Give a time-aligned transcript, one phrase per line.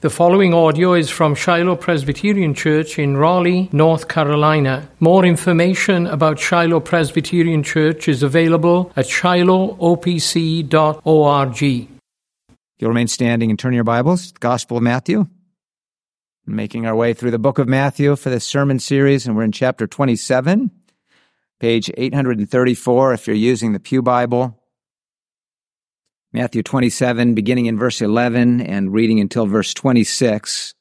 [0.00, 4.88] The following audio is from Shiloh Presbyterian Church in Raleigh, North Carolina.
[5.00, 11.62] More information about Shiloh Presbyterian Church is available at shilohopc.org.
[12.78, 15.26] You'll remain standing and turn your Bibles, the Gospel of Matthew.
[16.46, 19.50] Making our way through the book of Matthew for this sermon series, and we're in
[19.50, 20.70] chapter 27,
[21.58, 24.57] page 834 if you're using the Pew Bible.
[26.32, 30.74] Matthew 27, beginning in verse 11 and reading until verse 26.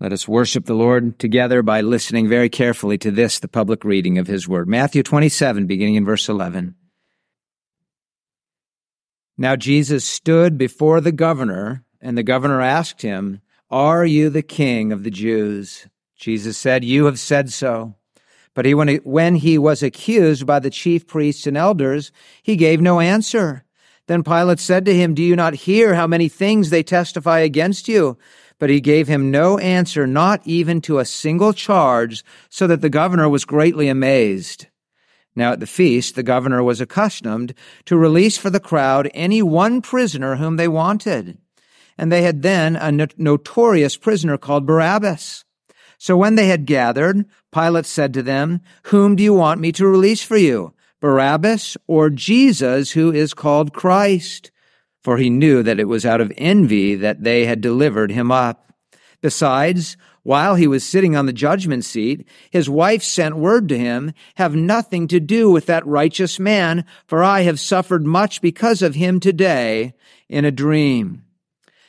[0.00, 4.18] Let us worship the Lord together by listening very carefully to this, the public reading
[4.18, 4.68] of His Word.
[4.68, 6.74] Matthew 27, beginning in verse 11.
[9.38, 13.40] Now Jesus stood before the governor, and the governor asked him,
[13.70, 15.86] Are you the king of the Jews?
[16.16, 17.94] Jesus said, You have said so.
[18.54, 22.56] But he, when, he, when he was accused by the chief priests and elders, he
[22.56, 23.64] gave no answer.
[24.06, 27.88] Then Pilate said to him, Do you not hear how many things they testify against
[27.88, 28.16] you?
[28.58, 32.90] But he gave him no answer, not even to a single charge, so that the
[32.90, 34.66] governor was greatly amazed.
[35.34, 37.54] Now at the feast, the governor was accustomed
[37.86, 41.38] to release for the crowd any one prisoner whom they wanted.
[41.98, 45.44] And they had then a notorious prisoner called Barabbas.
[46.04, 49.86] So when they had gathered, Pilate said to them, Whom do you want me to
[49.86, 50.74] release for you?
[51.00, 54.50] Barabbas or Jesus, who is called Christ?
[55.02, 58.70] For he knew that it was out of envy that they had delivered him up.
[59.22, 64.12] Besides, while he was sitting on the judgment seat, his wife sent word to him,
[64.34, 68.94] Have nothing to do with that righteous man, for I have suffered much because of
[68.94, 69.94] him today
[70.28, 71.24] in a dream.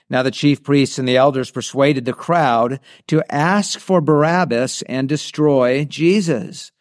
[0.10, 5.10] Now the chief priests and the elders persuaded the crowd to ask for Barabbas and
[5.10, 6.72] destroy Jesus.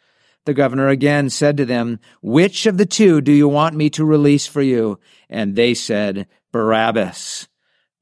[0.44, 4.04] The governor again said to them, Which of the two do you want me to
[4.04, 4.98] release for you?
[5.30, 7.48] And they said, Barabbas.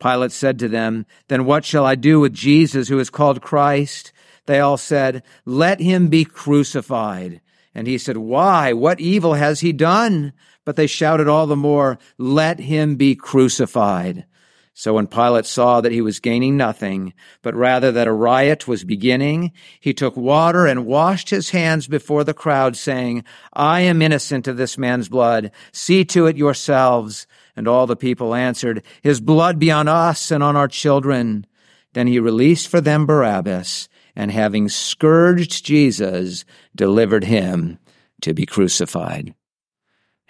[0.00, 4.12] Pilate said to them, Then what shall I do with Jesus who is called Christ?
[4.46, 7.40] They all said, Let him be crucified.
[7.74, 8.72] And he said, Why?
[8.72, 10.32] What evil has he done?
[10.64, 14.26] But they shouted all the more, Let him be crucified.
[14.74, 17.12] So when Pilate saw that he was gaining nothing,
[17.42, 22.24] but rather that a riot was beginning, he took water and washed his hands before
[22.24, 25.50] the crowd, saying, I am innocent of this man's blood.
[25.72, 27.26] See to it yourselves.
[27.54, 31.46] And all the people answered, His blood be on us and on our children.
[31.92, 37.78] Then he released for them Barabbas, and having scourged Jesus, delivered him
[38.22, 39.34] to be crucified.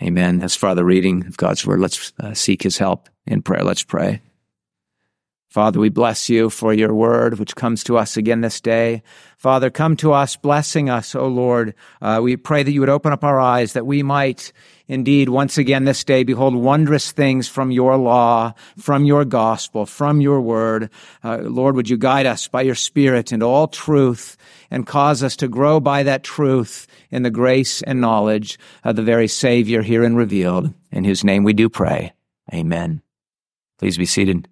[0.03, 0.39] Amen.
[0.39, 1.79] That's far the reading of God's word.
[1.79, 3.63] Let's uh, seek his help in prayer.
[3.63, 4.21] Let's pray.
[5.53, 9.03] Father, we bless you for your word, which comes to us again this day.
[9.37, 11.75] Father, come to us, blessing us, O Lord.
[12.01, 14.51] Uh, we pray that you would open up our eyes, that we might
[14.89, 20.23] indeed once again this day behold wondrous things from your law, from your gospel, from
[20.23, 20.89] your word.
[21.23, 24.39] Uh, Lord, would you guide us by your spirit into all truth
[24.71, 29.03] and cause us to grow by that truth in the grace and knowledge of the
[29.03, 32.15] very Savior herein revealed, in whose name we do pray.
[32.55, 33.03] Amen.
[33.77, 34.49] Please be seated.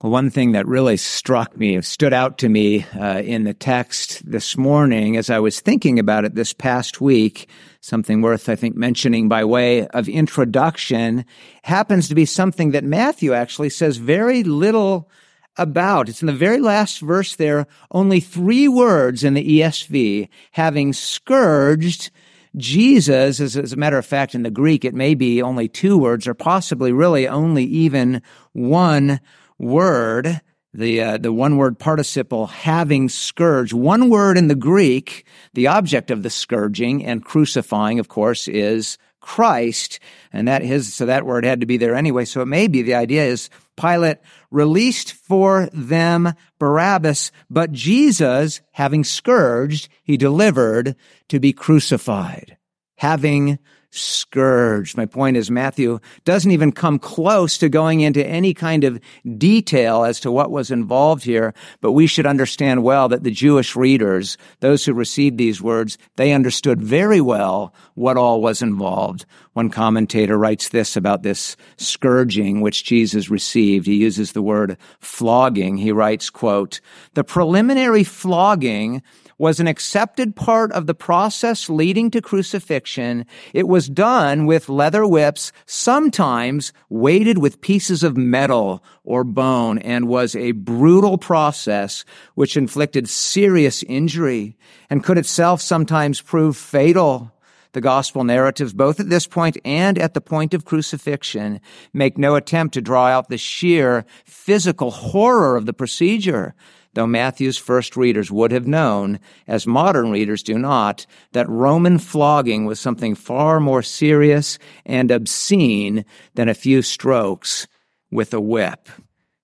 [0.00, 4.56] One thing that really struck me, stood out to me uh, in the text this
[4.56, 7.48] morning as I was thinking about it this past week,
[7.80, 11.24] something worth, I think, mentioning by way of introduction,
[11.64, 15.10] happens to be something that Matthew actually says very little
[15.56, 16.08] about.
[16.08, 22.12] It's in the very last verse there, only three words in the ESV, having scourged
[22.56, 25.98] Jesus, as, as, a matter of fact, in the Greek, it may be only two
[25.98, 28.22] words or possibly really only even
[28.52, 29.20] one
[29.58, 30.40] word,
[30.74, 33.72] the uh, the one word participle having scourged.
[33.72, 35.24] One word in the Greek,
[35.54, 39.98] the object of the scourging and crucifying, of course, is Christ,
[40.32, 42.24] and that his so that word had to be there anyway.
[42.26, 44.18] So it may be the idea is Pilate
[44.50, 50.96] released for them Barabbas, but Jesus, having scourged, he delivered
[51.28, 52.57] to be crucified,
[52.98, 53.58] having
[53.90, 54.96] scourged.
[54.96, 59.00] My point is Matthew doesn't even come close to going into any kind of
[59.38, 63.74] detail as to what was involved here, but we should understand well that the Jewish
[63.74, 69.24] readers, those who received these words, they understood very well what all was involved.
[69.54, 73.86] One commentator writes this about this scourging which Jesus received.
[73.86, 75.78] He uses the word flogging.
[75.78, 76.80] He writes, quote,
[77.14, 79.02] the preliminary flogging
[79.38, 83.24] was an accepted part of the process leading to crucifixion.
[83.54, 90.08] It was done with leather whips, sometimes weighted with pieces of metal or bone, and
[90.08, 92.04] was a brutal process
[92.34, 94.56] which inflicted serious injury
[94.90, 97.32] and could itself sometimes prove fatal.
[97.72, 101.60] The gospel narratives, both at this point and at the point of crucifixion,
[101.92, 106.54] make no attempt to draw out the sheer physical horror of the procedure
[106.94, 112.64] though Matthew's first readers would have known, as modern readers do not, that Roman flogging
[112.64, 116.04] was something far more serious and obscene
[116.34, 117.66] than a few strokes
[118.10, 118.88] with a whip.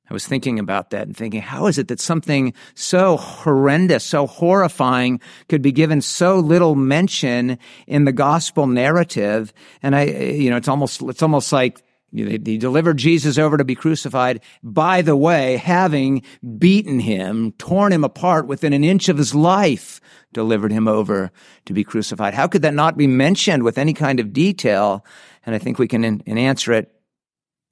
[0.08, 4.26] I was thinking about that and thinking, how is it that something so horrendous, so
[4.26, 9.52] horrifying could be given so little mention in the gospel narrative?
[9.82, 11.82] And I, you know, it's almost, it's almost like
[12.14, 14.40] he delivered Jesus over to be crucified.
[14.62, 16.22] By the way, having
[16.58, 20.00] beaten him, torn him apart within an inch of his life,
[20.32, 21.32] delivered him over
[21.64, 22.34] to be crucified.
[22.34, 25.04] How could that not be mentioned with any kind of detail?
[25.44, 26.94] And I think we can in, in answer it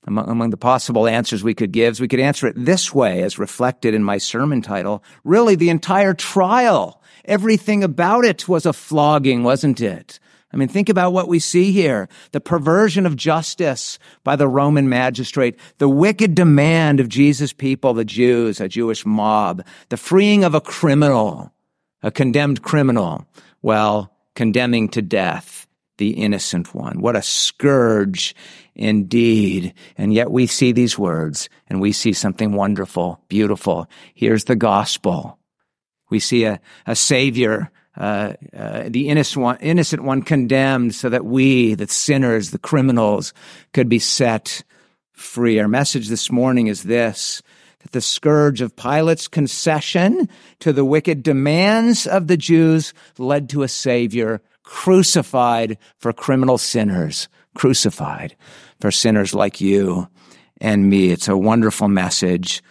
[0.07, 2.01] among, among the possible answers we could give.
[2.01, 5.05] We could answer it this way, as reflected in my sermon title.
[5.23, 10.19] Really, the entire trial, everything about it was a flogging, wasn't it?
[10.53, 12.09] I mean, think about what we see here.
[12.33, 18.05] The perversion of justice by the Roman magistrate, the wicked demand of Jesus' people, the
[18.05, 21.53] Jews, a Jewish mob, the freeing of a criminal,
[22.03, 23.27] a condemned criminal,
[23.61, 25.67] while condemning to death
[25.99, 27.01] the innocent one.
[27.01, 28.35] What a scourge
[28.75, 29.75] indeed.
[29.97, 33.89] And yet we see these words and we see something wonderful, beautiful.
[34.15, 35.39] Here's the gospel.
[36.11, 41.25] We see a, a savior uh, uh, the innocent one, innocent one condemned so that
[41.25, 43.35] we, the sinners, the criminals,
[43.73, 44.63] could be set
[45.13, 45.61] free.
[45.61, 47.43] Our message this morning is this
[47.83, 50.29] that the scourge of Pilate's concession
[50.61, 57.29] to the wicked demands of the Jews led to a Savior crucified for criminal sinners,
[57.55, 58.37] crucified
[58.81, 60.09] for sinners like you
[60.61, 61.11] and me.
[61.11, 62.63] It's a wonderful message.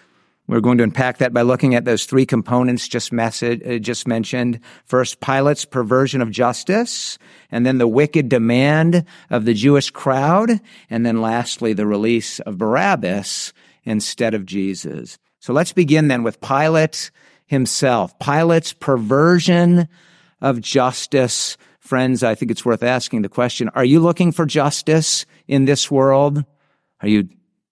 [0.52, 4.06] We're going to unpack that by looking at those three components just, message, uh, just
[4.06, 4.60] mentioned.
[4.84, 7.18] First, Pilate's perversion of justice,
[7.52, 10.60] and then the wicked demand of the Jewish crowd,
[10.90, 13.54] and then lastly, the release of Barabbas
[13.86, 15.18] instead of Jesus.
[15.40, 17.12] So let's begin then with Pilate
[17.46, 18.20] himself.
[18.20, 19.88] Pilate's perversion
[20.42, 21.56] of justice.
[21.80, 25.90] Friends, I think it's worth asking the question, are you looking for justice in this
[25.90, 26.44] world?
[27.00, 27.30] Are you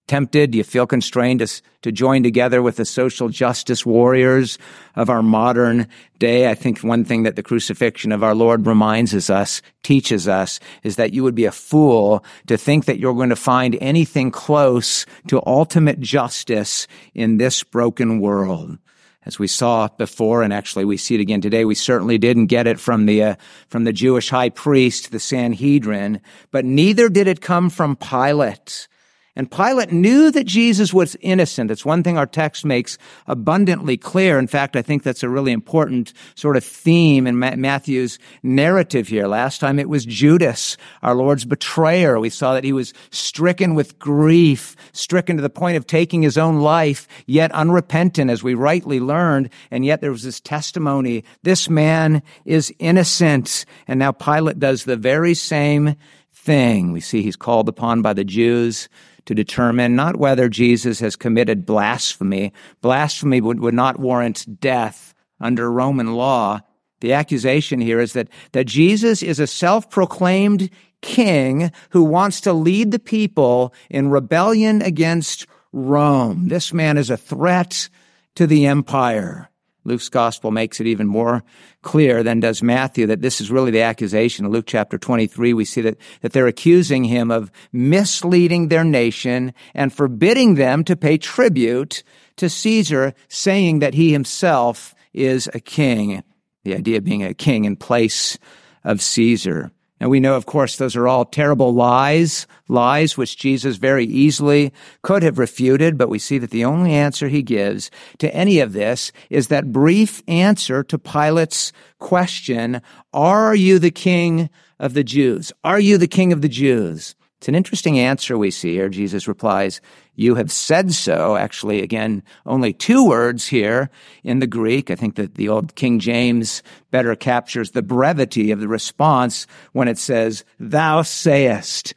[0.09, 0.51] tempted?
[0.51, 4.57] Do you feel constrained to, to join together with the social justice warriors
[4.95, 6.50] of our modern day?
[6.50, 10.95] I think one thing that the crucifixion of our Lord reminds us, teaches us, is
[10.95, 15.06] that you would be a fool to think that you're going to find anything close
[15.27, 18.79] to ultimate justice in this broken world
[19.25, 21.63] as we saw before, and actually we see it again today.
[21.63, 23.35] We certainly didn't get it from the uh,
[23.67, 28.88] from the Jewish high priest, the Sanhedrin, but neither did it come from Pilate.
[29.35, 31.69] And Pilate knew that Jesus was innocent.
[31.69, 32.97] That's one thing our text makes
[33.27, 34.37] abundantly clear.
[34.37, 39.27] In fact, I think that's a really important sort of theme in Matthew's narrative here.
[39.27, 42.19] Last time it was Judas, our Lord's betrayer.
[42.19, 46.37] We saw that he was stricken with grief, stricken to the point of taking his
[46.37, 49.51] own life, yet unrepentant, as we rightly learned.
[49.71, 51.23] And yet there was this testimony.
[51.43, 53.65] This man is innocent.
[53.87, 55.95] And now Pilate does the very same
[56.33, 56.91] thing.
[56.91, 58.89] We see he's called upon by the Jews
[59.29, 62.51] to determine not whether Jesus has committed blasphemy.
[62.81, 66.61] Blasphemy would, would not warrant death under Roman law.
[67.01, 70.71] The accusation here is that, that Jesus is a self-proclaimed
[71.03, 76.48] king who wants to lead the people in rebellion against Rome.
[76.48, 77.88] This man is a threat
[78.33, 79.49] to the empire.
[79.83, 81.43] Luke's gospel makes it even more
[81.81, 84.45] clear than does Matthew that this is really the accusation.
[84.45, 89.53] In Luke chapter 23, we see that, that they're accusing him of misleading their nation
[89.74, 92.03] and forbidding them to pay tribute
[92.36, 96.24] to Caesar, saying that he himself is a king.
[96.63, 98.38] The idea of being a king in place
[98.83, 99.71] of Caesar.
[100.00, 104.72] And we know, of course, those are all terrible lies, lies which Jesus very easily
[105.01, 108.72] could have refuted, but we see that the only answer he gives to any of
[108.72, 112.82] this is that brief answer to Pilate's question,
[113.13, 115.51] Are you the king of the Jews?
[115.63, 117.15] Are you the king of the Jews?
[117.39, 118.89] It's an interesting answer we see here.
[118.89, 119.79] Jesus replies,
[120.13, 121.38] You have said so.
[121.38, 123.89] Actually, again, only two words here
[124.25, 124.91] in the Greek.
[124.91, 129.88] I think that the old King James better captures the brevity of the response when
[129.88, 131.93] it says, Thou sayest,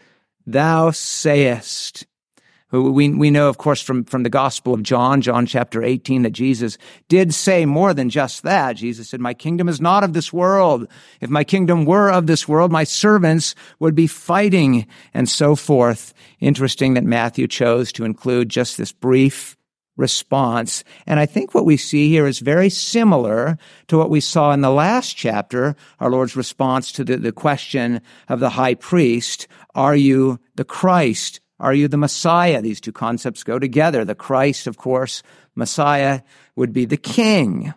[0.46, 2.06] Thou sayest.
[2.72, 6.30] We, we know, of course, from, from the Gospel of John, John chapter 18, that
[6.30, 8.76] Jesus did say more than just that.
[8.76, 10.88] Jesus said, My kingdom is not of this world.
[11.20, 16.14] If my kingdom were of this world, my servants would be fighting and so forth.
[16.40, 19.58] Interesting that Matthew chose to include just this brief
[19.98, 20.82] response.
[21.06, 24.62] And I think what we see here is very similar to what we saw in
[24.62, 28.00] the last chapter, our Lord's response to the, the question
[28.30, 29.46] of the high priest.
[29.74, 31.41] Are you the Christ?
[31.60, 32.60] Are you the Messiah?
[32.60, 34.04] These two concepts go together.
[34.04, 35.22] The Christ, of course,
[35.54, 36.22] Messiah
[36.56, 37.72] would be the king.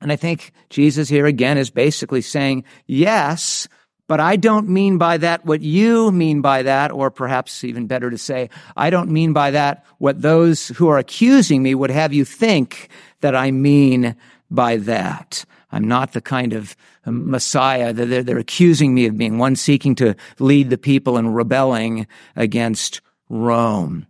[0.00, 3.68] And I think Jesus here again is basically saying, yes,
[4.06, 8.10] but I don't mean by that what you mean by that, or perhaps even better
[8.10, 12.12] to say, I don't mean by that what those who are accusing me would have
[12.12, 12.88] you think
[13.22, 14.14] that I mean
[14.50, 15.46] by that.
[15.74, 19.56] I'm not the kind of um, Messiah that they're, they're accusing me of being, one
[19.56, 24.06] seeking to lead the people and rebelling against Rome.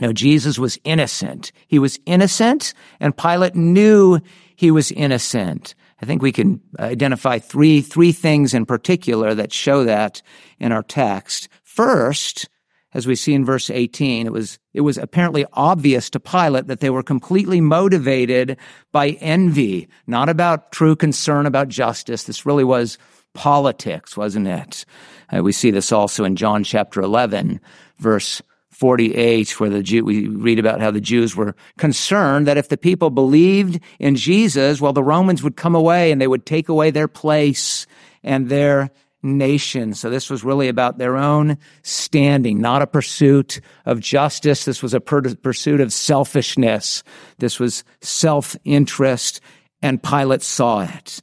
[0.00, 1.52] No, Jesus was innocent.
[1.68, 4.18] He was innocent, and Pilate knew
[4.56, 5.76] he was innocent.
[6.02, 10.20] I think we can identify three, three things in particular that show that
[10.58, 11.48] in our text.
[11.62, 12.48] First,
[12.98, 16.80] as we see in verse 18, it was, it was apparently obvious to Pilate that
[16.80, 18.58] they were completely motivated
[18.90, 22.24] by envy, not about true concern about justice.
[22.24, 22.98] This really was
[23.34, 24.84] politics, wasn't it?
[25.32, 27.60] Uh, we see this also in John chapter 11,
[27.98, 32.68] verse 48, where the Jew, we read about how the Jews were concerned that if
[32.68, 36.68] the people believed in Jesus, well, the Romans would come away and they would take
[36.68, 37.86] away their place
[38.24, 38.90] and their
[39.22, 39.94] nation.
[39.94, 44.64] So this was really about their own standing, not a pursuit of justice.
[44.64, 47.02] This was a pursuit of selfishness.
[47.38, 49.40] This was self-interest
[49.82, 51.20] and Pilate saw it.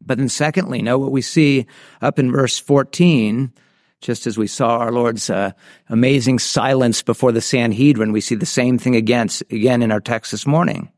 [0.00, 1.66] But then secondly, know what we see
[2.00, 3.52] up in verse 14,
[4.00, 5.52] just as we saw our Lord's uh,
[5.88, 10.30] amazing silence before the Sanhedrin, we see the same thing again, again in our text
[10.30, 10.90] this morning.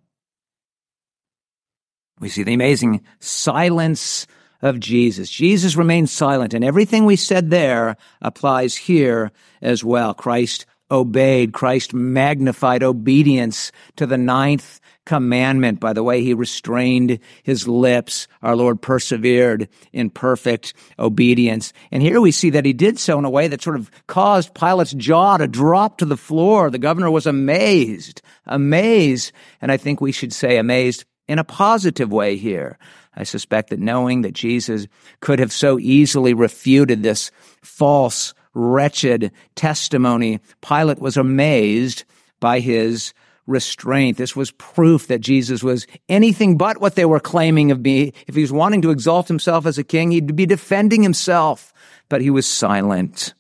[2.21, 4.27] We see the amazing silence
[4.62, 5.29] of Jesus.
[5.31, 10.14] Jesus remained silent, and everything we said there applies here as well.
[10.14, 11.52] Christ obeyed.
[11.52, 18.29] Christ magnified obedience to the ninth commandment by the way he restrained his lips.
[18.43, 21.73] Our Lord persevered in perfect obedience.
[21.90, 24.55] And here we see that he did so in a way that sort of caused
[24.55, 26.71] Pilate's jaw to drop to the floor.
[26.71, 29.33] The governor was amazed, amazed.
[29.61, 32.79] And I think we should say amazed in a positive way here.
[33.21, 34.87] I suspect that knowing that Jesus
[35.21, 42.05] could have so easily refuted this false, wretched testimony, Pilate was amazed
[42.41, 43.12] by his
[43.47, 44.17] restraint.
[44.17, 48.15] This was proof that Jesus was anything but what they were claiming of me.
[48.27, 51.75] If he was wanting to exalt himself as a king, he'd be defending himself,
[52.09, 53.35] but he was silent.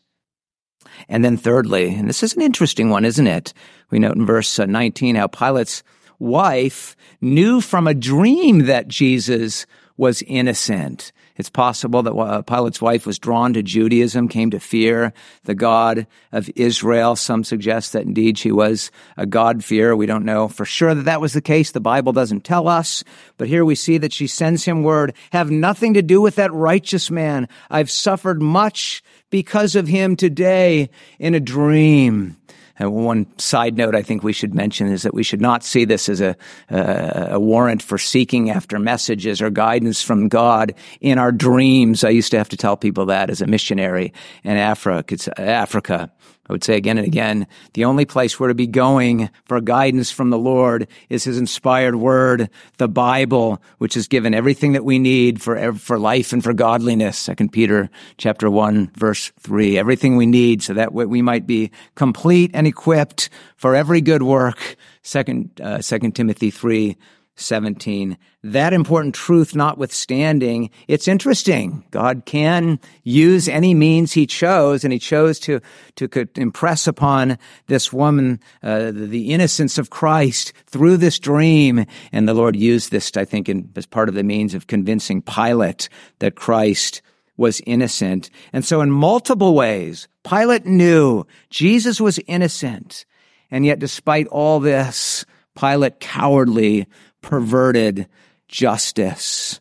[1.08, 3.54] And then thirdly, and this is an interesting one, isn't it?
[3.90, 5.82] We note in verse uh, 19 how Pilate's
[6.20, 11.12] wife knew from a dream that Jesus was innocent.
[11.36, 16.06] It's possible that uh, Pilate's wife was drawn to Judaism, came to fear the God
[16.32, 17.16] of Israel.
[17.16, 19.96] Some suggest that indeed she was a God-fearer.
[19.96, 21.70] We don't know for sure that that was the case.
[21.70, 23.04] The Bible doesn't tell us.
[23.38, 26.52] But here we see that she sends him word, have nothing to do with that
[26.52, 27.48] righteous man.
[27.70, 32.36] I've suffered much because of him today in a dream.
[32.80, 35.84] And one side note I think we should mention is that we should not see
[35.84, 36.34] this as a,
[36.70, 42.04] a, a warrant for seeking after messages or guidance from God in our dreams.
[42.04, 45.14] I used to have to tell people that as a missionary in Africa.
[45.38, 46.10] Africa.
[46.50, 50.10] I would say again and again, the only place we're to be going for guidance
[50.10, 54.98] from the Lord is His inspired word, the Bible, which has given everything that we
[54.98, 57.16] need for, for life and for godliness.
[57.16, 59.78] Second Peter chapter one, verse three.
[59.78, 64.74] Everything we need so that we might be complete and equipped for every good work.
[65.02, 66.96] Second, uh, Second Timothy three,
[67.40, 68.16] 17.
[68.42, 71.84] That important truth notwithstanding, it's interesting.
[71.90, 75.60] God can use any means he chose, and he chose to,
[75.96, 81.84] to impress upon this woman uh, the innocence of Christ through this dream.
[82.12, 85.22] And the Lord used this, I think, in, as part of the means of convincing
[85.22, 87.02] Pilate that Christ
[87.36, 88.28] was innocent.
[88.52, 93.06] And so in multiple ways, Pilate knew Jesus was innocent.
[93.50, 95.24] And yet, despite all this,
[95.58, 96.86] Pilate cowardly
[97.22, 98.08] perverted
[98.48, 99.60] justice,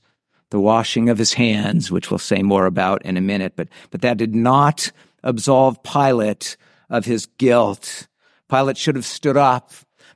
[0.50, 4.02] the washing of his hands, which we'll say more about in a minute, but, but
[4.02, 4.92] that did not
[5.24, 6.58] absolve Pilate
[6.90, 8.08] of his guilt.
[8.50, 9.72] Pilate should have stood up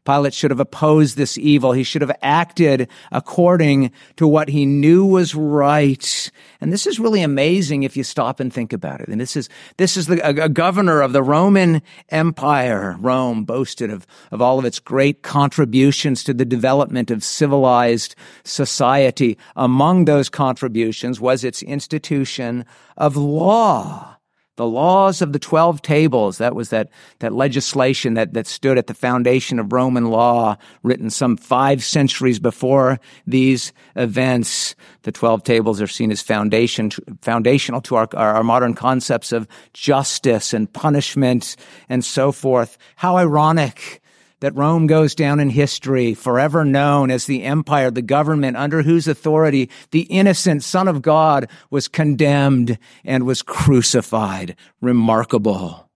[0.06, 1.72] Pilate should have opposed this evil.
[1.72, 6.32] He should have acted according to what he knew was right.
[6.60, 9.08] And this is really amazing if you stop and think about it.
[9.08, 12.98] And this is, this is the, a, a governor of the Roman Empire.
[13.00, 19.38] Rome boasted of, of all of its great contributions to the development of civilized society.
[19.56, 22.66] Among those contributions was its institution
[22.98, 24.13] of law.
[24.56, 26.38] The laws of the 12 tables.
[26.38, 31.10] That was that, that legislation that, that stood at the foundation of Roman law, written
[31.10, 34.76] some five centuries before these events.
[35.02, 36.92] The 12 tables are seen as foundation,
[37.22, 41.56] foundational to our, our modern concepts of justice and punishment
[41.90, 42.78] and so forth.
[42.96, 44.03] How ironic
[44.44, 49.08] that Rome goes down in history, forever known as the empire, the government under whose
[49.08, 54.58] authority the innocent Son of God was condemned and was crucified.
[54.82, 55.90] Remarkable.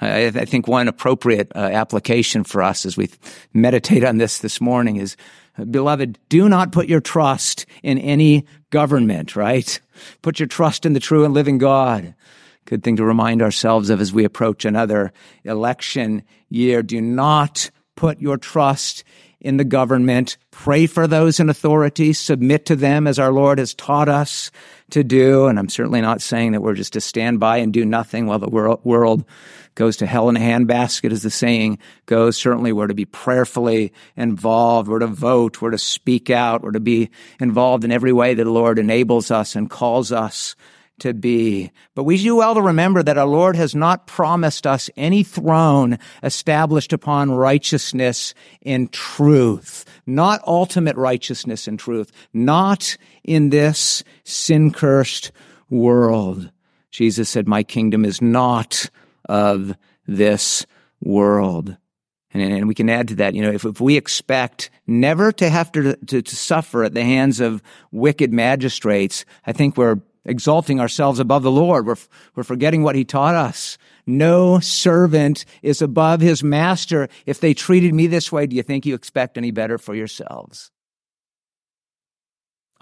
[0.00, 3.10] I, I think one appropriate uh, application for us as we
[3.52, 5.16] meditate on this this morning is,
[5.68, 9.80] beloved, do not put your trust in any government, right?
[10.22, 12.14] Put your trust in the true and living God.
[12.64, 15.12] Good thing to remind ourselves of as we approach another
[15.44, 16.82] election year.
[16.82, 19.04] Do not put your trust
[19.40, 20.36] in the government.
[20.52, 22.12] Pray for those in authority.
[22.12, 24.52] Submit to them as our Lord has taught us
[24.90, 25.46] to do.
[25.46, 28.38] And I'm certainly not saying that we're just to stand by and do nothing while
[28.38, 29.24] the world
[29.74, 32.36] goes to hell in a handbasket, as the saying goes.
[32.36, 34.88] Certainly we're to be prayerfully involved.
[34.88, 35.60] We're to vote.
[35.60, 36.62] We're to speak out.
[36.62, 40.54] We're to be involved in every way that the Lord enables us and calls us
[41.02, 41.70] to be.
[41.94, 45.98] But we do well to remember that our Lord has not promised us any throne
[46.22, 55.32] established upon righteousness in truth, not ultimate righteousness in truth, not in this sin cursed
[55.70, 56.50] world.
[56.92, 58.88] Jesus said, My kingdom is not
[59.28, 59.74] of
[60.06, 60.66] this
[61.00, 61.76] world.
[62.32, 65.50] And, and, we can add to that, you know, if, if we expect never to
[65.50, 70.80] have to, to, to suffer at the hands of wicked magistrates, I think we're exalting
[70.80, 71.86] ourselves above the Lord.
[71.86, 71.96] We're,
[72.34, 73.78] we're forgetting what he taught us.
[74.06, 77.08] No servant is above his master.
[77.26, 80.70] If they treated me this way, do you think you expect any better for yourselves?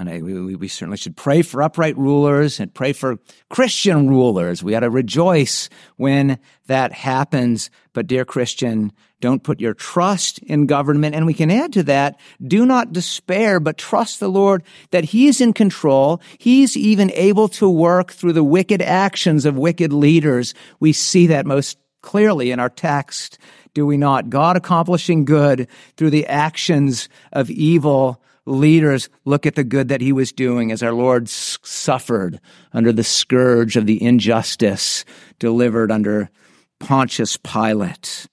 [0.01, 3.19] And I, we, we certainly should pray for upright rulers and pray for
[3.51, 4.63] Christian rulers.
[4.63, 6.39] We ought to rejoice when
[6.69, 7.69] that happens.
[7.93, 11.15] But dear Christian, don't put your trust in government.
[11.15, 15.29] And we can add to that, do not despair, but trust the Lord that He
[15.29, 16.23] is in control.
[16.39, 20.55] He's even able to work through the wicked actions of wicked leaders.
[20.81, 23.39] We see that most clearly in our text,
[23.75, 24.31] do we not?
[24.31, 30.13] God accomplishing good through the actions of evil leaders look at the good that he
[30.13, 32.41] was doing as our Lord suffered
[32.73, 35.05] under the scourge of the injustice
[35.39, 36.31] delivered under
[36.79, 38.27] Pontius Pilate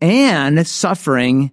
[0.00, 1.52] and suffering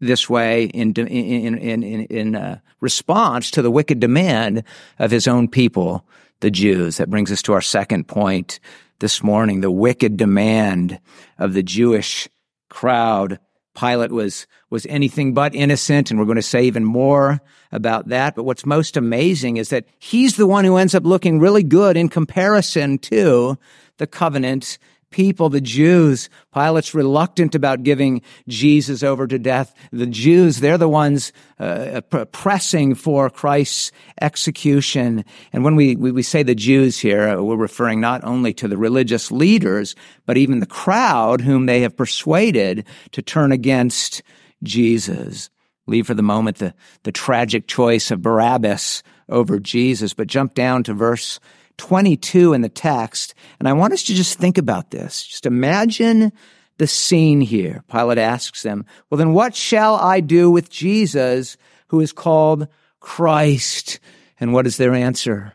[0.00, 4.64] this way in, in, in, in, in uh, response to the wicked demand
[4.98, 6.06] of his own people,
[6.40, 6.96] the Jews.
[6.96, 8.60] That brings us to our second point
[8.98, 10.98] this morning, the wicked demand
[11.38, 12.28] of the Jewish
[12.68, 13.38] crowd
[13.74, 17.40] Pilate was, was anything but innocent, and we're going to say even more
[17.72, 18.34] about that.
[18.34, 21.96] But what's most amazing is that he's the one who ends up looking really good
[21.96, 23.58] in comparison to
[23.98, 24.78] the covenant
[25.10, 26.28] people, the Jews.
[26.52, 29.74] Pilate's reluctant about giving Jesus over to death.
[29.92, 32.00] The Jews, they're the ones uh,
[32.32, 35.24] pressing for Christ's execution.
[35.52, 38.68] And when we, we, we say the Jews here, uh, we're referring not only to
[38.68, 39.94] the religious leaders,
[40.26, 44.22] but even the crowd whom they have persuaded to turn against
[44.62, 45.50] Jesus.
[45.86, 50.82] Leave for the moment the, the tragic choice of Barabbas over Jesus, but jump down
[50.84, 51.40] to verse
[51.80, 53.34] 22 in the text.
[53.58, 55.26] And I want us to just think about this.
[55.26, 56.30] Just imagine
[56.76, 57.82] the scene here.
[57.90, 61.56] Pilate asks them, well, then what shall I do with Jesus
[61.88, 62.68] who is called
[63.00, 63.98] Christ?
[64.38, 65.54] And what is their answer?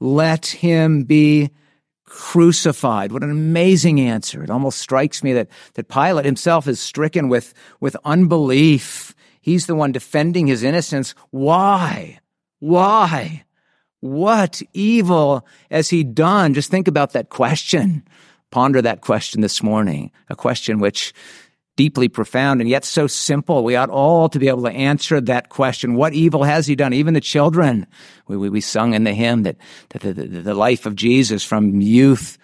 [0.00, 1.50] Let him be
[2.04, 3.12] crucified.
[3.12, 4.42] What an amazing answer.
[4.42, 9.14] It almost strikes me that, that Pilate himself is stricken with, with unbelief.
[9.40, 11.14] He's the one defending his innocence.
[11.30, 12.18] Why?
[12.58, 13.44] Why?
[14.02, 16.54] What evil has he done?
[16.54, 18.02] Just think about that question.
[18.50, 20.10] Ponder that question this morning.
[20.28, 21.14] A question which
[21.76, 23.62] deeply profound and yet so simple.
[23.62, 25.94] We ought all to be able to answer that question.
[25.94, 26.92] What evil has he done?
[26.92, 27.86] Even the children.
[28.26, 29.56] We, we, we sung in the hymn that,
[29.90, 32.38] that the, the, the life of Jesus from youth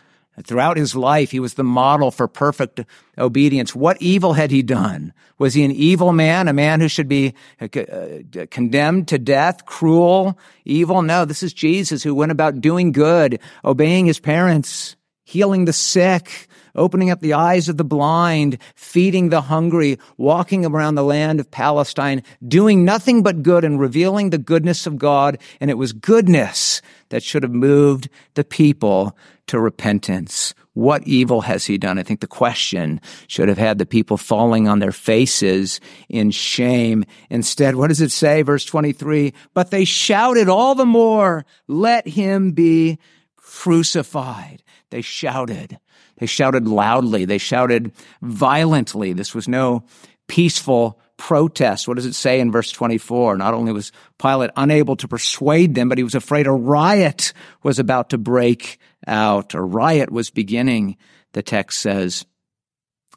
[0.44, 2.80] Throughout his life, he was the model for perfect
[3.16, 3.74] obedience.
[3.74, 5.12] What evil had he done?
[5.38, 9.66] Was he an evil man, a man who should be uh, uh, condemned to death,
[9.66, 11.02] cruel, evil?
[11.02, 16.48] No, this is Jesus who went about doing good, obeying his parents, healing the sick,
[16.74, 21.50] opening up the eyes of the blind, feeding the hungry, walking around the land of
[21.50, 25.38] Palestine, doing nothing but good and revealing the goodness of God.
[25.60, 29.16] And it was goodness that should have moved the people
[29.48, 30.54] to repentance.
[30.74, 31.98] What evil has he done?
[31.98, 37.04] I think the question should have had the people falling on their faces in shame.
[37.30, 38.42] Instead, what does it say?
[38.42, 42.98] Verse 23, but they shouted all the more, let him be
[43.36, 44.62] crucified.
[44.90, 45.78] They shouted.
[46.18, 47.24] They shouted loudly.
[47.24, 49.12] They shouted violently.
[49.12, 49.84] This was no
[50.28, 51.88] peaceful protest.
[51.88, 53.36] What does it say in verse 24?
[53.36, 57.32] Not only was Pilate unable to persuade them, but he was afraid a riot
[57.62, 59.54] was about to break out.
[59.54, 60.96] A riot was beginning,
[61.32, 62.24] the text says.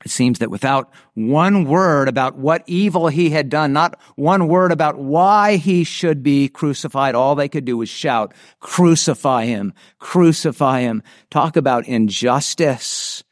[0.03, 4.71] It seems that without one word about what evil he had done, not one word
[4.71, 10.81] about why he should be crucified, all they could do was shout, crucify him, crucify
[10.81, 11.03] him.
[11.29, 13.23] Talk about injustice.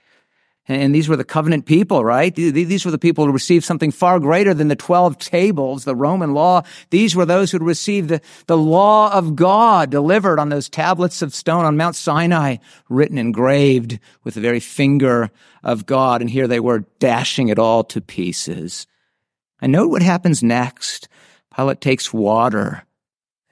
[0.70, 2.34] And these were the covenant people, right?
[2.34, 6.36] These were the people who received something far greater than the 12 tables, the Roman
[6.36, 6.62] law.
[6.92, 11.34] These were those who received the, the law of God delivered on those tablets of
[11.34, 15.32] stone on Mount Sinai, written, engraved with the very finger
[15.64, 16.22] of God.
[16.22, 18.86] And here they were dashing it all to pieces.
[19.60, 21.10] And note what happens next.
[21.56, 22.86] Pilate takes water.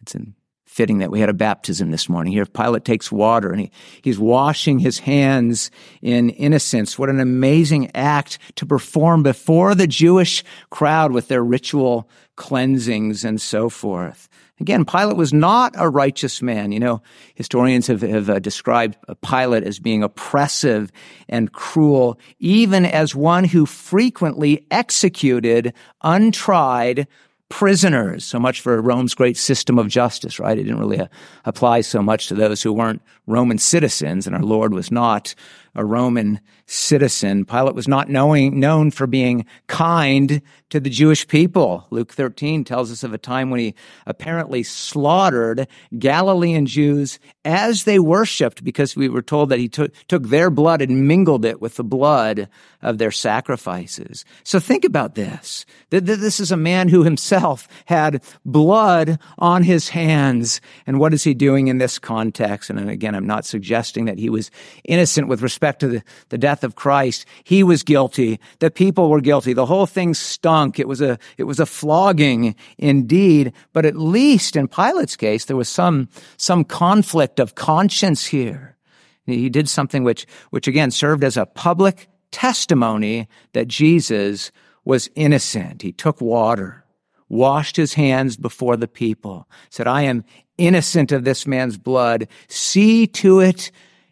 [0.01, 0.35] It's in
[0.77, 2.31] fitting that we had a baptism this morning.
[2.31, 3.71] Here, Pilate takes water and he,
[4.03, 5.71] he's washing his hands
[6.03, 6.99] in innocence.
[6.99, 13.41] What an amazing act to perform before the Jewish crowd with their ritual cleansings and
[13.41, 14.29] so forth.
[14.59, 16.71] Again, Pilate was not a righteous man.
[16.71, 17.01] You know,
[17.33, 20.91] historians have, have uh, described Pilate as being oppressive
[21.27, 27.07] and cruel, even as one who frequently executed untried
[27.49, 28.25] prisoners.
[28.25, 30.57] So much for Rome's great system of justice, right?
[30.57, 31.07] It didn't really uh,
[31.45, 35.33] apply so much to those who weren't Roman citizens, and our Lord was not
[35.77, 37.45] a Roman citizen.
[37.45, 41.87] Pilate was not knowing, known for being kind to the Jewish people.
[41.91, 45.65] Luke 13 tells us of a time when he apparently slaughtered
[45.97, 50.81] Galilean Jews as they worshiped because we were told that he took, took their blood
[50.81, 52.49] and mingled it with the blood
[52.81, 54.25] of their sacrifices.
[54.43, 55.65] So think about this.
[55.89, 60.59] This is a man who himself had blood on his hands.
[60.85, 62.69] And what is he doing in this context?
[62.69, 64.51] And again, I'm not suggesting that he was
[64.83, 67.25] innocent with respect to the, the death of Christ.
[67.43, 68.39] He was guilty.
[68.59, 69.53] The people were guilty.
[69.53, 70.79] The whole thing stunk.
[70.79, 73.53] It was a, it was a flogging indeed.
[73.73, 78.77] But at least in Pilate's case, there was some, some conflict of conscience here.
[79.25, 84.51] He did something which, which again served as a public testimony that Jesus
[84.85, 85.81] was innocent.
[85.81, 86.85] He took water,
[87.27, 90.23] washed his hands before the people, said, I am
[90.57, 92.27] innocent of this man's blood.
[92.47, 93.71] See to it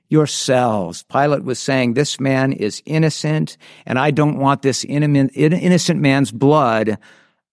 [0.10, 1.04] yourselves.
[1.04, 6.98] Pilate was saying, This man is innocent, and I don't want this innocent man's blood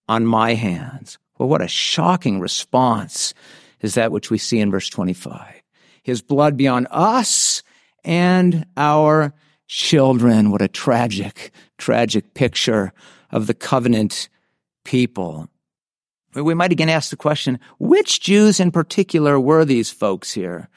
[0.07, 1.17] on my hands.
[1.37, 3.33] Well, what a shocking response
[3.81, 5.61] is that which we see in verse 25.
[6.03, 7.63] His blood be on us
[8.03, 9.33] and our
[9.67, 10.51] children.
[10.51, 12.93] What a tragic, tragic picture
[13.31, 14.29] of the covenant
[14.85, 15.49] people.
[16.35, 20.69] We might again ask the question, which Jews in particular were these folks here?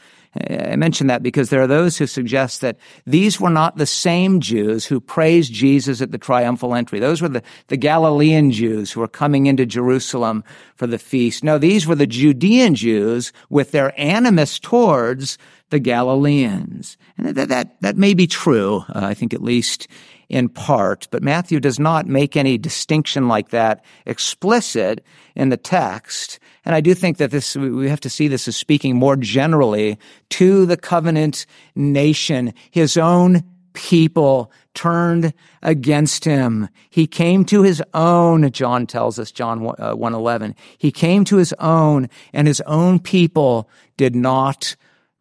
[0.50, 4.40] I mention that because there are those who suggest that these were not the same
[4.40, 6.98] Jews who praised Jesus at the triumphal entry.
[6.98, 10.44] Those were the, the Galilean Jews who were coming into Jerusalem
[10.76, 11.44] for the feast.
[11.44, 15.38] No, these were the Judean Jews with their animus towards
[15.70, 16.96] the Galileans.
[17.18, 19.88] And that, that, that may be true, uh, I think at least
[20.28, 26.38] in part, but Matthew does not make any distinction like that explicit in the text.
[26.64, 29.98] And I do think that this, we have to see this as speaking more generally
[30.30, 36.68] to the covenant nation, his own people turned against him.
[36.90, 40.50] He came to his own, John tells us, John 111.
[40.50, 44.76] Uh, he came to his own and his own people did not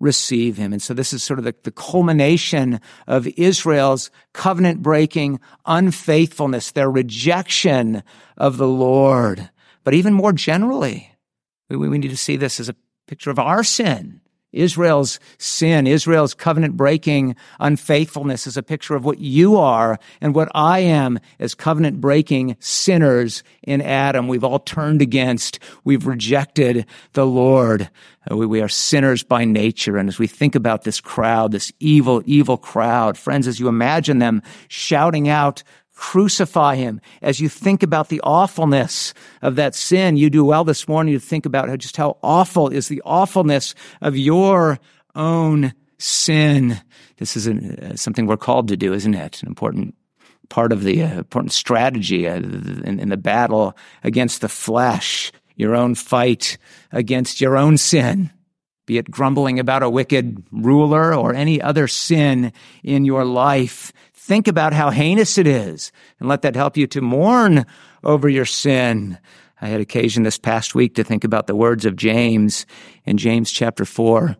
[0.05, 0.71] receive him.
[0.71, 6.89] And so this is sort of the, the culmination of Israel's covenant breaking unfaithfulness, their
[6.89, 8.03] rejection
[8.37, 9.49] of the Lord.
[9.83, 11.11] But even more generally,
[11.69, 12.75] we, we need to see this as a
[13.07, 14.21] picture of our sin.
[14.51, 20.49] Israel's sin, Israel's covenant breaking unfaithfulness is a picture of what you are and what
[20.55, 24.27] I am as covenant breaking sinners in Adam.
[24.27, 25.59] We've all turned against.
[25.83, 27.89] We've rejected the Lord.
[28.31, 29.97] Uh, we, we are sinners by nature.
[29.97, 34.19] And as we think about this crowd, this evil, evil crowd, friends, as you imagine
[34.19, 35.63] them shouting out,
[35.95, 37.01] Crucify him.
[37.21, 41.19] As you think about the awfulness of that sin, you do well this morning to
[41.19, 44.77] think about how, just how awful is the awfulness of your
[45.15, 46.79] own sin.
[47.17, 49.41] This is uh, something we're called to do, isn't it?
[49.41, 49.95] An important
[50.49, 55.75] part of the uh, important strategy uh, in, in the battle against the flesh, your
[55.75, 56.57] own fight
[56.91, 58.31] against your own sin
[58.85, 62.53] be it grumbling about a wicked ruler or any other sin
[62.83, 63.91] in your life.
[64.25, 67.63] Think about how heinous it is and let that help you to mourn
[68.03, 69.19] over your sin.
[69.61, 72.65] I had occasion this past week to think about the words of James
[73.05, 74.35] in James chapter 4.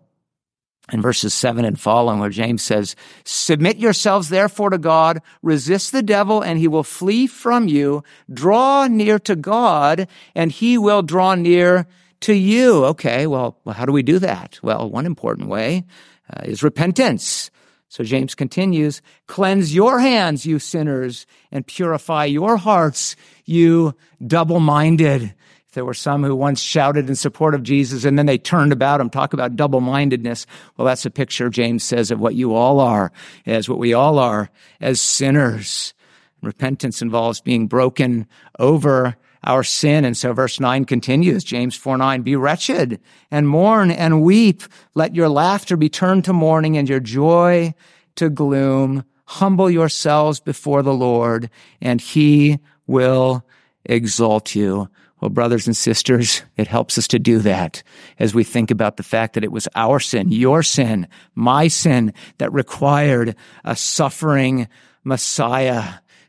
[0.90, 2.96] and verses 7 and following, where James says,
[3.26, 8.04] Submit yourselves therefore to God, resist the devil, and he will flee from you.
[8.34, 11.86] Draw near to God, and he will draw near
[12.22, 12.86] to you.
[12.86, 14.60] Okay, well, how do we do that?
[14.64, 15.86] Well, one important way
[16.34, 17.52] uh, is repentance.
[17.90, 23.96] So James continues, Cleanse your hands, you sinners, and purify your hearts, you
[24.26, 25.34] double minded.
[25.74, 29.02] There were some who once shouted in support of Jesus and then they turned about
[29.02, 30.48] him, talk about double mindedness.
[30.78, 33.12] Well, that's a picture, James says, of what you all are,
[33.46, 35.94] as what we all are as sinners.
[36.42, 40.04] Repentance involves being broken over our sin.
[40.04, 43.00] And so verse 9 continues, James 4 9, be wretched
[43.32, 44.64] and mourn and weep.
[44.94, 47.74] Let your laughter be turned to mourning and your joy
[48.16, 49.06] to gloom.
[49.26, 51.50] Humble yourselves before the Lord
[51.82, 53.46] and he will
[53.86, 54.90] exalt you.
[55.22, 57.82] Well, brothers and sisters, it helps us to do that
[58.20, 62.14] as we think about the fact that it was our sin, your sin, my sin
[62.38, 64.68] that required a suffering
[65.04, 65.86] Messiah.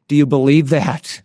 [0.08, 1.22] Do you believe that?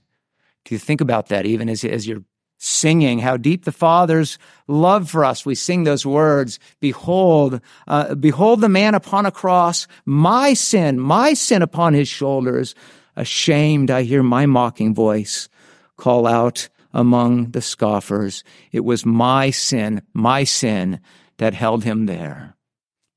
[0.71, 2.23] You think about that even as, as you're
[2.57, 5.45] singing how deep the Father's love for us?
[5.45, 11.34] We sing those words, behold, uh, behold the man upon a cross, my sin, my
[11.34, 12.75] sin upon his shoulders.
[13.15, 15.49] Ashamed, I hear my mocking voice
[15.97, 18.43] call out, among the scoffers.
[18.71, 20.99] It was my sin, my sin
[21.38, 22.55] that held him there.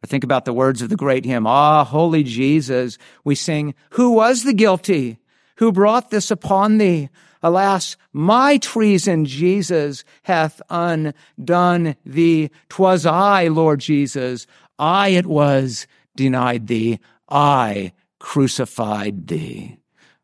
[0.02, 2.98] I think about the words of the great hymn, Ah, holy Jesus.
[3.24, 5.18] We sing, Who was the guilty?
[5.56, 7.08] Who brought this upon thee?
[7.44, 12.50] Alas, my treason, Jesus, hath undone thee.
[12.70, 14.46] Twas I, Lord Jesus.
[14.78, 16.98] I it was denied thee.
[17.28, 19.78] I crucified thee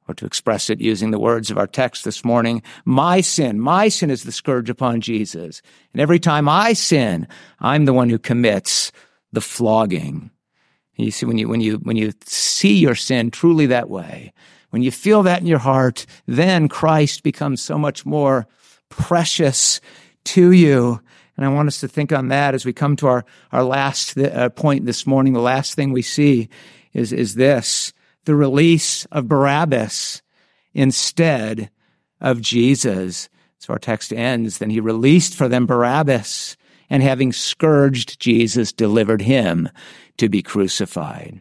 [0.09, 3.89] or to express it using the words of our text this morning, my sin, my
[3.89, 5.63] sin is the scourge upon Jesus.
[5.93, 7.29] And every time I sin,
[7.61, 8.91] I'm the one who commits
[9.33, 10.31] the flogging.
[10.97, 14.33] You see, when you, when you, when you see your sin truly that way,
[14.71, 18.47] when you feel that in your heart, then Christ becomes so much more
[18.89, 19.81] precious
[20.25, 21.01] to you.
[21.37, 24.17] And I want us to think on that as we come to our, our last
[24.19, 25.33] uh, point this morning.
[25.33, 26.49] The last thing we see
[26.93, 27.93] is, is this
[28.25, 30.23] the release of Barabbas
[30.75, 31.71] instead
[32.21, 33.29] of Jesus.
[33.59, 36.57] So our text ends, then he released for them Barabbas
[36.89, 39.69] and having scourged Jesus, delivered him
[40.19, 41.41] to be crucified.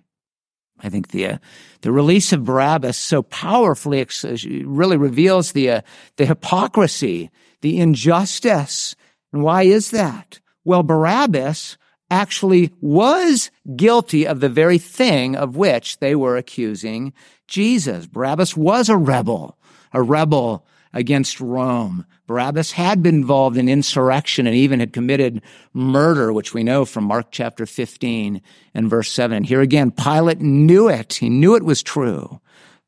[0.81, 1.37] I think the uh,
[1.81, 5.81] the release of Barabbas so powerfully ex- really reveals the uh,
[6.17, 7.29] the hypocrisy,
[7.61, 8.95] the injustice.
[9.33, 10.39] And why is that?
[10.63, 11.77] Well, Barabbas
[12.11, 17.13] actually was guilty of the very thing of which they were accusing
[17.47, 18.07] Jesus.
[18.07, 19.57] Barabbas was a rebel,
[19.93, 22.05] a rebel against Rome.
[22.29, 25.41] Barabbas had been involved in insurrection and even had committed
[25.73, 28.39] murder, which we know from Mark chapter 15
[28.75, 29.35] and verse 7.
[29.35, 31.13] And here again, Pilate knew it.
[31.13, 32.39] He knew it was true.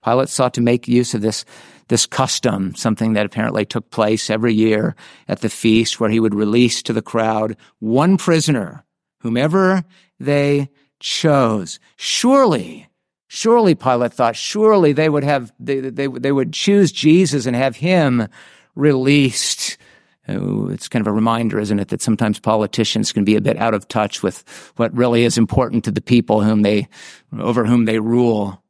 [0.05, 1.43] Pilate sought to make use of this,
[1.87, 4.95] this custom, something that apparently took place every year
[5.27, 8.85] at the feast where he would release to the crowd one prisoner
[9.21, 9.83] whomever
[10.19, 11.79] they chose.
[11.95, 12.87] Surely,
[13.27, 17.77] surely Pilate thought, surely they would have, they, they, they would choose Jesus and have
[17.77, 18.27] him
[18.75, 19.77] released.
[20.27, 23.73] it's kind of a reminder, isn't it, that sometimes politicians can be a bit out
[23.73, 24.43] of touch with
[24.77, 26.87] what really is important to the people whom they,
[27.37, 28.63] over whom they rule.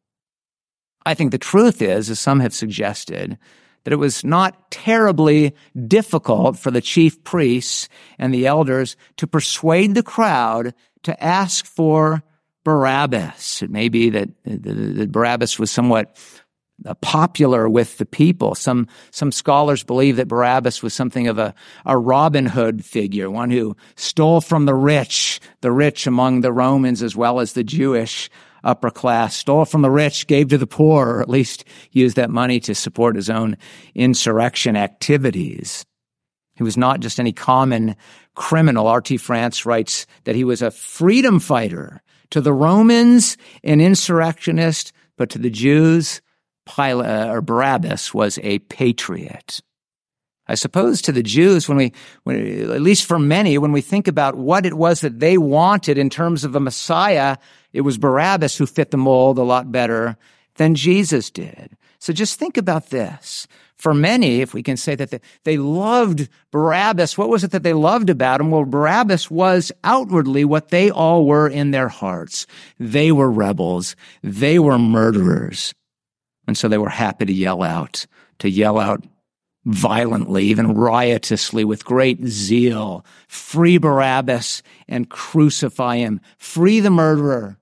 [1.06, 3.38] I think the truth is, as some have suggested,
[3.84, 5.56] that it was not terribly
[5.88, 12.24] difficult for the chief priests and the elders to persuade the crowd to ask for
[12.64, 13.64] Barabbas.
[13.64, 16.42] It may be that, Barabbas was somewhat uh,
[16.84, 18.56] Uh, popular with the people.
[18.56, 21.54] Some, some scholars believe that Barabbas was something of a,
[21.86, 27.04] a Robin Hood figure, one who stole from the rich, the rich among the Romans
[27.04, 28.32] as well as the Jewish
[28.63, 32.32] upper class, stole from the rich, gave to the poor, or at least used that
[32.32, 33.58] money to support his own
[33.94, 35.86] insurrection activities.
[36.56, 37.96] He was not just any common
[38.36, 38.88] criminal.
[38.88, 39.17] R.T.
[39.17, 45.38] France writes that he was a freedom fighter to the Romans, an insurrectionist, but to
[45.38, 46.22] the Jews,
[46.65, 49.62] Pilate, uh, or Barabbas was a patriot.
[50.47, 51.93] I suppose to the Jews, when we,
[52.24, 55.97] when, at least for many, when we think about what it was that they wanted
[55.97, 57.38] in terms of a Messiah,
[57.71, 60.17] it was Barabbas who fit the mold a lot better
[60.56, 61.78] than Jesus did.
[62.00, 63.47] So just think about this.
[63.78, 67.63] For many, if we can say that they, they loved Barabbas, what was it that
[67.63, 68.52] they loved about him?
[68.52, 72.45] Well, Barabbas was outwardly what they all were in their hearts.
[72.80, 73.95] They were rebels.
[74.21, 75.74] They were murderers.
[76.52, 78.06] And so they were happy to yell out,
[78.40, 79.06] to yell out
[79.64, 83.06] violently, even riotously, with great zeal.
[83.30, 86.20] Free Barabbas and crucify him.
[86.38, 87.58] Free the murderer.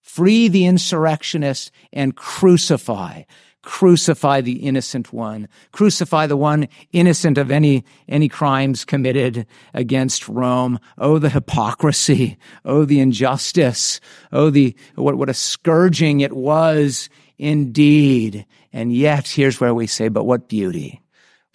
[0.00, 3.22] Free the insurrectionist and crucify.
[3.62, 5.46] Crucify the innocent one.
[5.70, 10.80] Crucify the one innocent of any, any crimes committed against Rome.
[10.98, 12.38] Oh, the hypocrisy.
[12.64, 14.00] Oh, the injustice.
[14.32, 18.46] Oh, the, what, what a scourging it was indeed.
[18.72, 21.00] And yet, here's where we say, but what beauty.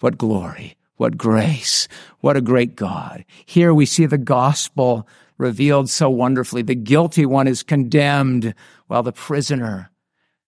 [0.00, 1.88] What glory, what grace,
[2.20, 3.24] what a great God.
[3.46, 6.62] Here we see the gospel revealed so wonderfully.
[6.62, 8.54] The guilty one is condemned
[8.86, 9.90] while the prisoner,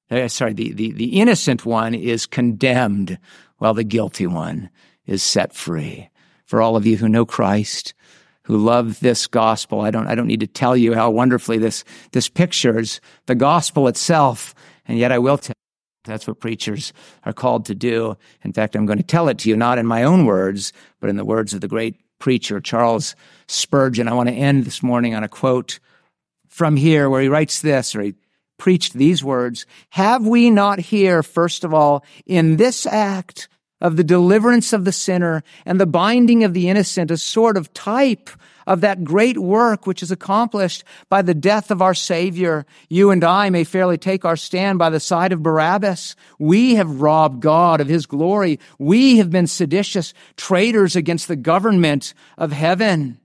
[0.09, 3.19] uh, sorry, the, the, the innocent one is condemned
[3.59, 4.71] while the guilty one
[5.05, 6.09] is set free.
[6.45, 7.95] For all of you who know Christ,
[8.43, 11.85] who love this gospel, I don't, I don't need to tell you how wonderfully this,
[12.13, 14.55] this pictures the gospel itself.
[14.91, 15.55] And yet I will tell
[16.03, 16.93] that's what preachers
[17.25, 18.17] are called to do.
[18.43, 21.09] In fact, I'm going to tell it to you, not in my own words, but
[21.09, 23.15] in the words of the great preacher, Charles
[23.47, 24.09] Spurgeon.
[24.09, 25.79] I want to end this morning on a quote
[26.49, 28.15] from here where he writes this, or he
[28.59, 29.65] preached these words.
[29.91, 33.49] Have we not here, first of all, in this act
[33.81, 37.73] of the deliverance of the sinner and the binding of the innocent, a sort of
[37.73, 38.31] type
[38.67, 42.67] of that great work which is accomplished by the death of our Savior.
[42.89, 46.17] You and I may fairly take our stand by the side of Barabbas.
[46.39, 48.61] We have robbed God of His glory.
[48.79, 53.20] We have been seditious traitors against the government of heaven.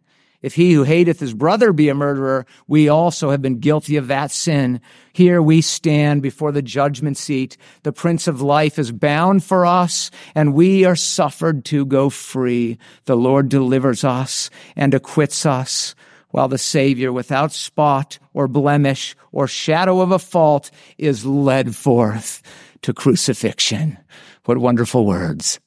[0.45, 4.09] If he who hateth his brother be a murderer, we also have been guilty of
[4.09, 4.79] that sin.
[5.11, 7.57] Here we stand before the judgment seat.
[7.81, 12.77] The Prince of Life is bound for us, and we are suffered to go free.
[13.05, 15.95] The Lord delivers us and acquits us,
[16.29, 22.43] while the Savior, without spot or blemish or shadow of a fault, is led forth
[22.83, 23.97] to crucifixion.
[24.43, 25.59] What wonderful words.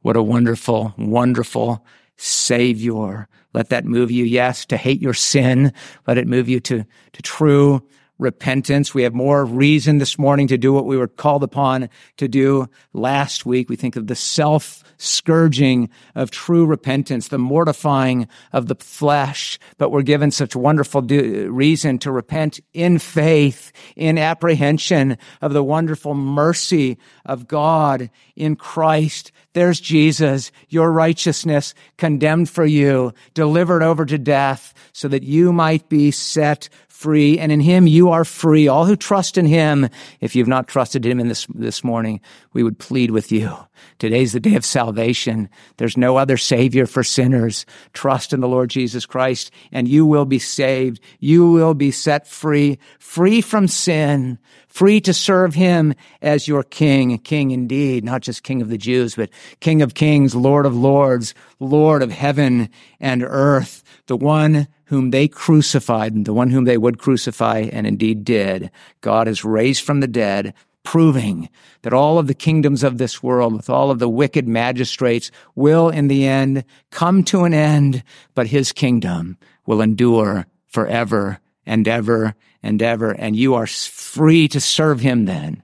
[0.00, 1.86] What a wonderful, wonderful
[2.16, 3.28] Savior.
[3.56, 5.72] Let that move you, yes, to hate your sin.
[6.06, 7.82] Let it move you to, to true
[8.18, 8.94] repentance.
[8.94, 12.68] We have more reason this morning to do what we were called upon to do
[12.92, 13.68] last week.
[13.68, 19.90] We think of the self scourging of true repentance, the mortifying of the flesh, but
[19.90, 26.14] we're given such wonderful do- reason to repent in faith, in apprehension of the wonderful
[26.14, 29.32] mercy of God in Christ.
[29.52, 35.88] There's Jesus, your righteousness condemned for you, delivered over to death so that you might
[35.88, 38.68] be set free, and in him you are free.
[38.68, 39.88] All who trust in him,
[40.20, 42.20] if you've not trusted him in this, this morning,
[42.54, 43.54] we would plead with you.
[43.98, 45.50] Today's the day of salvation.
[45.76, 47.66] There's no other savior for sinners.
[47.92, 51.00] Trust in the Lord Jesus Christ, and you will be saved.
[51.20, 57.18] You will be set free, free from sin, free to serve him as your king,
[57.18, 59.28] king indeed, not just king of the Jews, but
[59.60, 65.28] king of kings, lord of lords, lord of heaven and earth, the one whom they
[65.28, 68.70] crucified and the one whom they would crucify and indeed did,
[69.00, 71.48] God has raised from the dead, proving
[71.82, 75.88] that all of the kingdoms of this world with all of the wicked magistrates will
[75.88, 78.02] in the end come to an end,
[78.34, 83.10] but his kingdom will endure forever and ever and ever.
[83.10, 85.62] And you are free to serve him then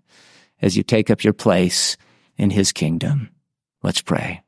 [0.60, 1.96] as you take up your place
[2.36, 3.30] in his kingdom.
[3.82, 4.42] Let's pray.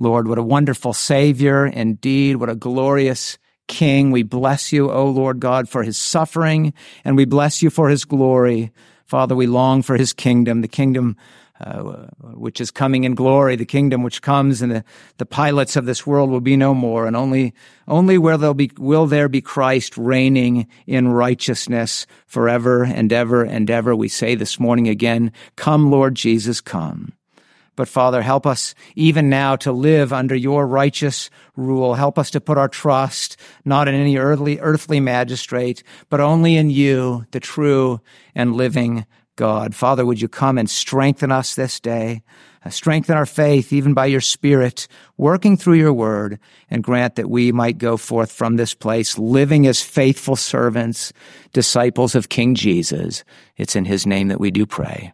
[0.00, 2.36] Lord, what a wonderful Savior indeed.
[2.36, 4.10] What a glorious King.
[4.10, 6.72] We bless you, O Lord God, for his suffering,
[7.04, 8.70] and we bless you for his glory.
[9.04, 11.16] Father, we long for his kingdom, the kingdom
[11.60, 14.84] uh, which is coming in glory, the kingdom which comes, and the,
[15.16, 17.52] the Pilates of this world will be no more, and only
[17.88, 23.68] only where there'll be will there be Christ reigning in righteousness forever and ever and
[23.70, 23.96] ever.
[23.96, 27.12] We say this morning again, "Come, Lord Jesus, come."
[27.78, 31.94] But Father, help us even now to live under your righteous rule.
[31.94, 36.70] Help us to put our trust not in any earthly, earthly magistrate, but only in
[36.70, 38.00] you, the true
[38.34, 39.76] and living God.
[39.76, 42.22] Father, would you come and strengthen us this day?
[42.64, 47.30] Uh, strengthen our faith even by your spirit, working through your word and grant that
[47.30, 51.12] we might go forth from this place living as faithful servants,
[51.52, 53.22] disciples of King Jesus.
[53.56, 55.12] It's in his name that we do pray.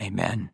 [0.00, 0.53] Amen.